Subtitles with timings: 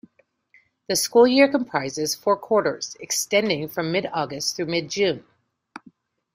[0.89, 5.23] The school year comprises four quarters, extending from mid-August through mid-June.